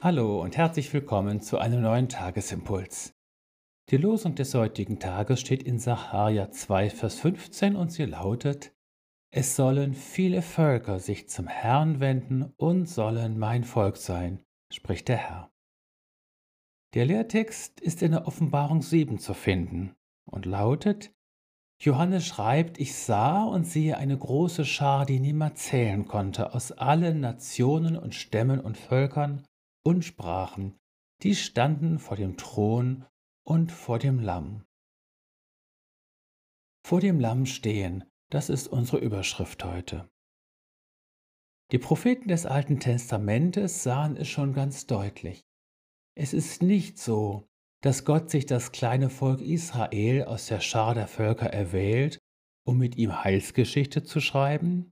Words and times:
Hallo 0.00 0.40
und 0.40 0.56
herzlich 0.56 0.92
willkommen 0.92 1.40
zu 1.40 1.58
einem 1.58 1.82
neuen 1.82 2.08
Tagesimpuls. 2.08 3.16
Die 3.90 3.96
Losung 3.96 4.36
des 4.36 4.54
heutigen 4.54 5.00
Tages 5.00 5.40
steht 5.40 5.64
in 5.64 5.80
Sacharja 5.80 6.52
2, 6.52 6.90
Vers 6.90 7.18
15 7.18 7.74
und 7.74 7.90
sie 7.90 8.04
lautet: 8.04 8.72
Es 9.32 9.56
sollen 9.56 9.94
viele 9.94 10.42
Völker 10.42 11.00
sich 11.00 11.28
zum 11.28 11.48
Herrn 11.48 11.98
wenden 11.98 12.52
und 12.56 12.88
sollen 12.88 13.40
mein 13.40 13.64
Volk 13.64 13.96
sein, 13.96 14.44
spricht 14.72 15.08
der 15.08 15.16
Herr. 15.16 15.50
Der 16.94 17.04
Lehrtext 17.04 17.80
ist 17.80 18.00
in 18.00 18.12
der 18.12 18.28
Offenbarung 18.28 18.82
7 18.82 19.18
zu 19.18 19.34
finden 19.34 19.96
und 20.30 20.46
lautet: 20.46 21.12
Johannes 21.80 22.24
schreibt, 22.24 22.78
ich 22.78 22.94
sah 22.94 23.42
und 23.42 23.64
sehe 23.64 23.96
eine 23.96 24.16
große 24.16 24.64
Schar, 24.64 25.06
die 25.06 25.18
niemand 25.18 25.58
zählen 25.58 26.06
konnte, 26.06 26.54
aus 26.54 26.70
allen 26.70 27.18
Nationen 27.18 27.96
und 27.96 28.14
Stämmen 28.14 28.60
und 28.60 28.76
Völkern 28.76 29.42
und 29.88 30.04
Sprachen, 30.04 30.78
die 31.22 31.34
standen 31.34 31.98
vor 31.98 32.18
dem 32.18 32.36
Thron 32.36 33.06
und 33.42 33.72
vor 33.72 33.98
dem 33.98 34.20
Lamm. 34.20 34.66
Vor 36.86 37.00
dem 37.00 37.18
Lamm 37.18 37.46
stehen, 37.46 38.04
das 38.28 38.50
ist 38.50 38.68
unsere 38.68 38.98
Überschrift 38.98 39.64
heute. 39.64 40.06
Die 41.72 41.78
Propheten 41.78 42.28
des 42.28 42.44
Alten 42.44 42.80
Testamentes 42.80 43.82
sahen 43.82 44.18
es 44.18 44.28
schon 44.28 44.52
ganz 44.52 44.86
deutlich. 44.86 45.40
Es 46.14 46.34
ist 46.34 46.62
nicht 46.62 46.98
so, 46.98 47.48
dass 47.82 48.04
Gott 48.04 48.28
sich 48.28 48.44
das 48.44 48.72
kleine 48.72 49.08
Volk 49.08 49.40
Israel 49.40 50.24
aus 50.24 50.48
der 50.48 50.60
Schar 50.60 50.94
der 50.94 51.08
Völker 51.08 51.46
erwählt, 51.46 52.18
um 52.66 52.76
mit 52.76 52.98
ihm 52.98 53.24
Heilsgeschichte 53.24 54.02
zu 54.02 54.20
schreiben, 54.20 54.90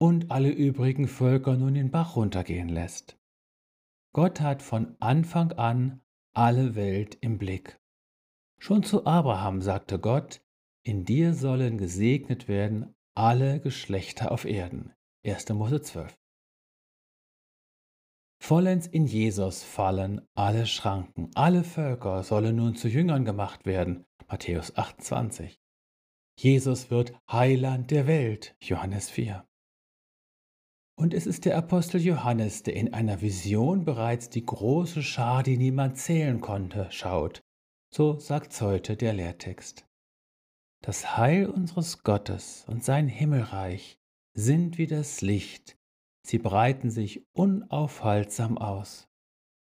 und 0.00 0.30
alle 0.30 0.50
übrigen 0.50 1.08
Völker 1.08 1.56
nun 1.56 1.74
den 1.74 1.90
Bach 1.90 2.14
runtergehen 2.14 2.68
lässt. 2.68 3.18
Gott 4.16 4.40
hat 4.40 4.62
von 4.62 4.96
Anfang 4.98 5.52
an 5.52 6.00
alle 6.32 6.74
Welt 6.74 7.18
im 7.20 7.36
Blick. 7.36 7.78
Schon 8.58 8.82
zu 8.82 9.04
Abraham 9.04 9.60
sagte 9.60 9.98
Gott, 9.98 10.40
in 10.82 11.04
dir 11.04 11.34
sollen 11.34 11.76
gesegnet 11.76 12.48
werden 12.48 12.94
alle 13.14 13.60
Geschlechter 13.60 14.32
auf 14.32 14.46
Erden. 14.46 14.94
1. 15.26 15.50
Mose 15.50 15.82
12. 15.82 16.18
Vollends 18.42 18.86
in 18.86 19.04
Jesus 19.04 19.62
fallen 19.62 20.26
alle 20.34 20.64
Schranken, 20.64 21.30
alle 21.34 21.62
Völker 21.62 22.22
sollen 22.22 22.56
nun 22.56 22.74
zu 22.74 22.88
Jüngern 22.88 23.26
gemacht 23.26 23.66
werden. 23.66 24.06
Matthäus 24.28 24.74
28. 24.74 25.60
Jesus 26.38 26.90
wird 26.90 27.12
Heiland 27.30 27.90
der 27.90 28.06
Welt. 28.06 28.56
Johannes 28.62 29.10
4. 29.10 29.46
Und 30.96 31.12
es 31.14 31.26
ist 31.26 31.44
der 31.44 31.56
Apostel 31.56 32.00
Johannes, 32.00 32.62
der 32.62 32.74
in 32.74 32.94
einer 32.94 33.20
Vision 33.20 33.84
bereits 33.84 34.30
die 34.30 34.44
große 34.44 35.02
Schar, 35.02 35.42
die 35.42 35.58
niemand 35.58 35.98
zählen 35.98 36.40
konnte, 36.40 36.88
schaut. 36.90 37.42
So 37.90 38.18
sagt's 38.18 38.60
heute 38.60 38.96
der 38.96 39.12
Lehrtext. 39.12 39.86
Das 40.82 41.16
Heil 41.16 41.46
unseres 41.46 42.02
Gottes 42.02 42.64
und 42.66 42.82
sein 42.84 43.08
Himmelreich 43.08 43.98
sind 44.34 44.78
wie 44.78 44.86
das 44.86 45.20
Licht, 45.20 45.76
Sie 46.26 46.38
breiten 46.38 46.90
sich 46.90 47.24
unaufhaltsam 47.34 48.58
aus. 48.58 49.06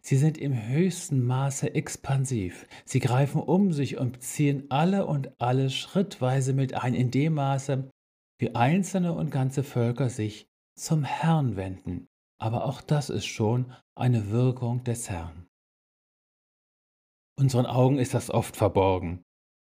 Sie 0.00 0.16
sind 0.16 0.38
im 0.38 0.68
höchsten 0.68 1.22
Maße 1.22 1.74
expansiv. 1.74 2.66
Sie 2.86 2.98
greifen 2.98 3.42
um 3.42 3.74
sich 3.74 3.98
und 3.98 4.22
ziehen 4.22 4.64
alle 4.70 5.04
und 5.04 5.38
alle 5.38 5.68
schrittweise 5.68 6.54
mit 6.54 6.72
ein, 6.72 6.94
in 6.94 7.10
dem 7.10 7.34
Maße, 7.34 7.90
wie 8.38 8.54
einzelne 8.54 9.12
und 9.12 9.30
ganze 9.30 9.64
Völker 9.64 10.08
sich 10.08 10.48
zum 10.78 11.04
Herrn 11.04 11.56
wenden. 11.56 12.06
Aber 12.38 12.64
auch 12.66 12.82
das 12.82 13.10
ist 13.10 13.26
schon 13.26 13.72
eine 13.94 14.30
Wirkung 14.30 14.84
des 14.84 15.08
Herrn. 15.08 15.46
Unseren 17.38 17.66
Augen 17.66 17.98
ist 17.98 18.14
das 18.14 18.30
oft 18.30 18.56
verborgen, 18.56 19.22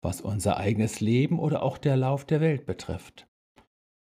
was 0.02 0.22
unser 0.22 0.58
eigenes 0.58 1.00
Leben 1.00 1.40
oder 1.40 1.64
auch 1.64 1.78
der 1.78 1.98
Lauf 1.98 2.26
der 2.26 2.42
Welt 2.42 2.66
betrifft. 2.66 3.28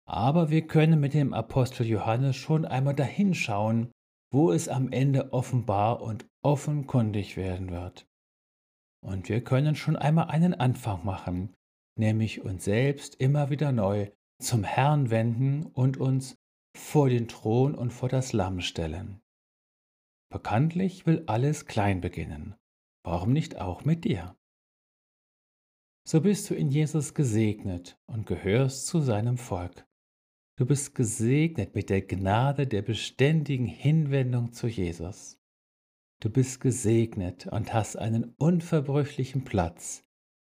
Aber 0.07 0.49
wir 0.49 0.65
können 0.65 0.99
mit 0.99 1.13
dem 1.13 1.33
Apostel 1.33 1.85
Johannes 1.85 2.35
schon 2.35 2.65
einmal 2.65 2.95
dahinschauen, 2.95 3.91
wo 4.31 4.51
es 4.51 4.67
am 4.67 4.91
Ende 4.91 5.33
offenbar 5.33 6.01
und 6.01 6.27
offenkundig 6.43 7.37
werden 7.37 7.69
wird. 7.69 8.07
Und 9.05 9.29
wir 9.29 9.43
können 9.43 9.75
schon 9.75 9.95
einmal 9.95 10.27
einen 10.27 10.53
Anfang 10.53 11.05
machen, 11.05 11.53
nämlich 11.97 12.41
uns 12.41 12.63
selbst 12.65 13.15
immer 13.15 13.49
wieder 13.49 13.71
neu 13.71 14.09
zum 14.41 14.63
Herrn 14.63 15.09
wenden 15.09 15.65
und 15.65 15.97
uns 15.97 16.35
vor 16.75 17.09
den 17.09 17.27
Thron 17.27 17.75
und 17.75 17.91
vor 17.91 18.09
das 18.09 18.33
Lamm 18.33 18.61
stellen. 18.61 19.21
Bekanntlich 20.31 21.05
will 21.05 21.23
alles 21.25 21.65
klein 21.65 22.01
beginnen. 22.01 22.55
Warum 23.03 23.33
nicht 23.33 23.59
auch 23.59 23.85
mit 23.85 24.03
dir? 24.03 24.37
So 26.07 26.21
bist 26.21 26.49
du 26.49 26.55
in 26.55 26.69
Jesus 26.69 27.13
gesegnet 27.13 27.99
und 28.05 28.25
gehörst 28.25 28.87
zu 28.87 28.99
seinem 28.99 29.37
Volk. 29.37 29.87
Du 30.57 30.65
bist 30.65 30.93
gesegnet 30.93 31.75
mit 31.75 31.89
der 31.89 32.01
Gnade 32.01 32.67
der 32.67 32.81
beständigen 32.81 33.67
Hinwendung 33.67 34.51
zu 34.51 34.67
Jesus. 34.67 35.39
Du 36.21 36.29
bist 36.29 36.59
gesegnet 36.59 37.47
und 37.47 37.73
hast 37.73 37.95
einen 37.95 38.35
unverbrüchlichen 38.37 39.45
Platz 39.45 40.03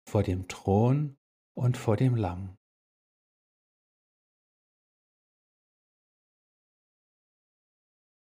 vor 0.08 0.22
dem 0.22 0.46
Thron 0.46 1.16
und 1.54 1.76
vor 1.76 1.96
dem 1.96 2.14
Lamm. 2.14 2.56